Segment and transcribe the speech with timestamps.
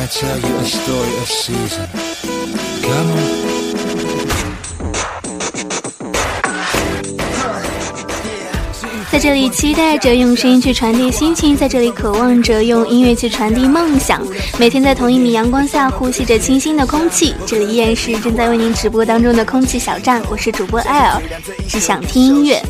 [0.00, 1.86] I tell you a story of Caesar?
[2.80, 3.20] Come on.
[9.12, 14.26] 在这里期待着用声音去传递心情，在这里渴望着用音乐去传递梦想。
[14.58, 21.20] 每天在同一米阳光下呼吸着清新的空气，这里依然是正在为您直播当中的空气小站，我是主播艾尔，
[21.68, 22.62] 只想听音乐。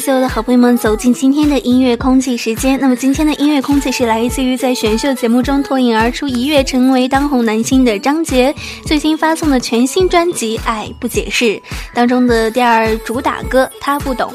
[0.00, 2.80] 所有的好朋友们，走进今天的音乐空气时间。
[2.80, 8.54] 那么今天的音乐空气是来自于在选秀节目中脱颖而出，一跃成为当红男星的张杰
[8.86, 11.44] 最新发送的全新专辑《爱不解释》
[11.92, 14.32] 当中的第二主打歌《他不懂》。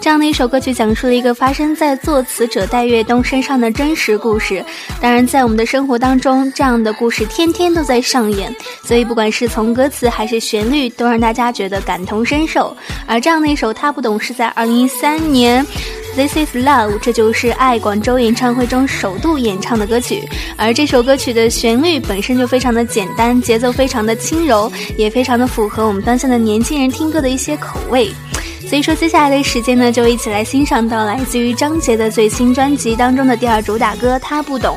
[0.00, 4.64] 这样的一首歌曲，讲述了一个发生在作词者戴月东身上的真实故事。
[5.00, 8.54] 当然，在我们的生活当中，这样的故事天天都在上演。
[8.84, 12.74] 所以，不管是从歌词还是旋律，都让大家觉得感同身受。
[13.06, 15.66] 而这样的一首《他不懂》是在二零一三年
[16.14, 20.22] 《This Is Love》这就是爱广州演唱会中首度演唱的歌曲。
[20.56, 28.10] 而这首歌曲的旋律本身就非常的简单，节奏非常的轻柔，也非常的符合我们当下的年轻人听歌的一些口味。
[28.68, 34.76] 所以说，接下来的时间呢，就一起来欣赏到来自于张杰的最新专辑当中的第二主打歌《他不懂》。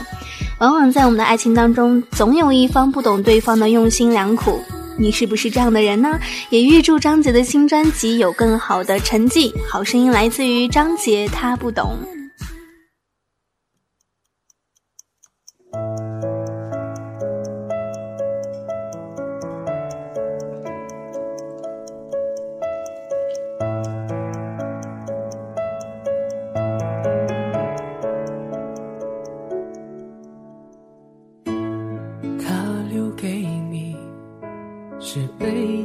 [0.60, 4.64] 往往在我们的爱情当中，总有一方不懂对方的用心良苦。
[4.98, 6.18] 你是不是这样的人呢？
[6.50, 9.54] 也预祝张杰的新专辑有更好的成绩。
[9.68, 11.94] 好声音来自于张杰，《他不懂》。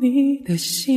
[0.00, 0.36] 你。
[0.46, 0.96] 的心。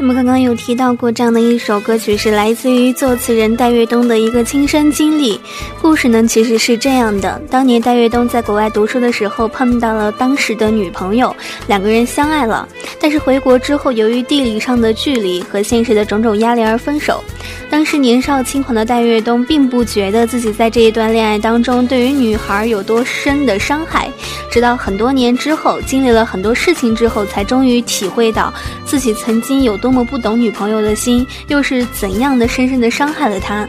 [0.00, 5.38] 那么刚刚有提到过这样的一首歌曲，是来自于作词人戴岳东的一个亲身经历。
[5.82, 11.36] 故事呢其实是这样的：当年戴岳东在国外读书的时候，碰到了当时的女朋友，
[11.66, 12.66] 两个人相爱了。
[12.98, 17.22] 但是回国之后，由于地理上的距离和现实的种种压力而分手。
[17.68, 24.10] 当时年少轻狂的戴岳东并不觉得自己在这一段恋爱当中对于女孩有多深的伤害，
[24.50, 28.52] 直到很多年之后，经历了很多事情之后，才终于体会到
[28.84, 33.66] 自己曾经有多么不懂女朋友的心，又是怎样的深深的伤害了她。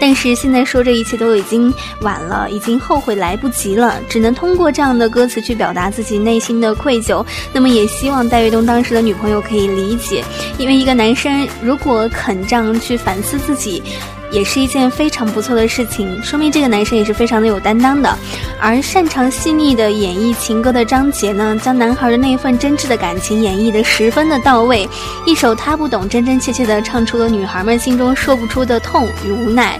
[0.00, 7.24] 但是现在说这一切都已经晚了，已经后悔来不及了，只能通过这样的歌词去表达自己内心的愧疚。
[7.52, 10.22] 那么也希望戴岳东当时的女朋友可以理解，
[10.56, 13.82] 因为一个男生如果肯这样去反思自己。
[14.30, 18.16] 也是一件非常不错的事情，说明这个男生也是非常的有担当的。
[18.60, 24.88] 而擅长细腻的演绎情歌的张杰呢，将男孩的那份真挚的感情演绎的十分的到位，
[25.26, 29.78] 一首他不懂，真真切切的唱出了女孩们心中说不出的痛与无奈，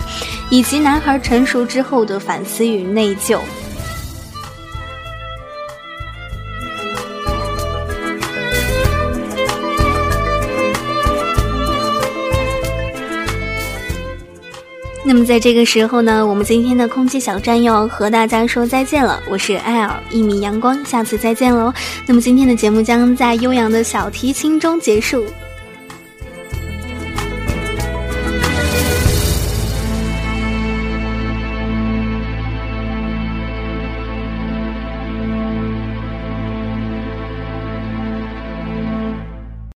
[0.48, 3.38] 以及男孩成熟之后的反思与内疚。
[15.08, 19.22] 那么在这个时候呢，我们今天的空气小站要和大家说再见了。
[19.26, 21.72] 我是艾尔，一米阳光，下次再见喽。
[22.04, 25.24] 那么今天的节目将在悠扬的小提琴中结束。